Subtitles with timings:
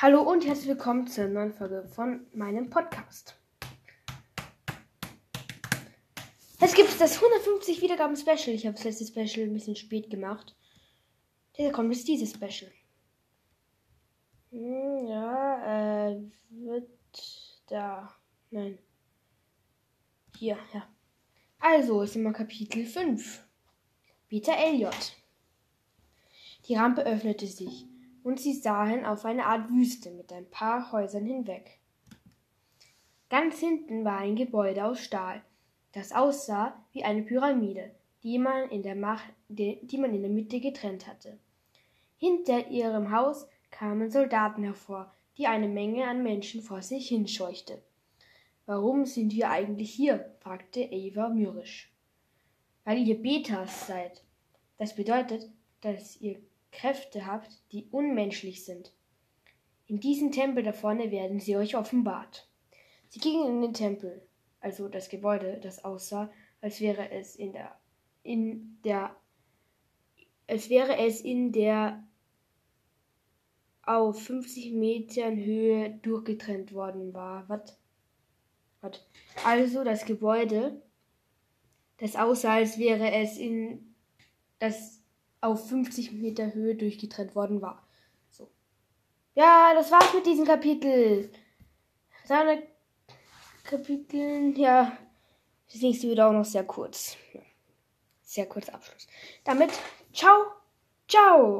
[0.00, 3.36] Hallo und herzlich willkommen zur neuen Folge von meinem Podcast.
[6.60, 8.54] Es gibt das 150 Wiedergaben Special.
[8.54, 10.54] Ich habe das letzte Special ein bisschen spät gemacht.
[11.50, 12.70] Hier kommt jetzt dieses Special.
[14.52, 16.88] Hm, ja, äh, wird
[17.66, 18.14] da.
[18.52, 18.78] Nein.
[20.38, 20.88] Hier, ja.
[21.58, 23.44] Also, ist immer Kapitel 5.
[24.28, 25.16] Peter Elliot.
[26.68, 27.88] Die Rampe öffnete sich
[28.28, 31.78] und sie sahen auf eine Art Wüste mit ein paar Häusern hinweg.
[33.30, 35.40] Ganz hinten war ein Gebäude aus Stahl,
[35.92, 37.90] das aussah wie eine Pyramide,
[38.22, 41.38] die man in der, Macht, die, man in der Mitte getrennt hatte.
[42.18, 47.80] Hinter ihrem Haus kamen Soldaten hervor, die eine Menge an Menschen vor sich hinscheuchte.
[48.66, 50.36] Warum sind wir eigentlich hier?
[50.40, 51.90] fragte Ava mürrisch.
[52.84, 54.22] Weil ihr Betas seid.
[54.76, 55.48] Das bedeutet,
[55.80, 56.38] dass ihr
[56.70, 58.92] Kräfte habt, die unmenschlich sind.
[59.86, 62.48] In diesem Tempel da vorne werden sie euch offenbart.
[63.08, 64.26] Sie gingen in den Tempel,
[64.60, 67.78] also das Gebäude, das aussah, als wäre es in der
[68.22, 69.16] in der
[70.46, 72.06] als wäre es in der
[73.82, 77.48] auf 50 Metern Höhe durchgetrennt worden war.
[77.48, 77.78] Was?
[78.82, 79.06] Was?
[79.44, 80.82] Also das Gebäude,
[81.96, 83.94] das aussah, als wäre es in
[84.58, 84.97] das
[85.40, 87.86] auf 50 Meter Höhe durchgetrennt worden war.
[88.30, 88.48] So.
[89.34, 91.30] Ja, das war's mit diesem Kapitel.
[92.24, 92.62] Seine
[93.64, 94.96] Kapiteln, ja.
[95.70, 97.16] Das nächste wird auch noch sehr kurz.
[98.22, 99.06] Sehr kurzer Abschluss.
[99.44, 99.70] Damit,
[100.12, 100.46] ciao,
[101.06, 101.56] ciao.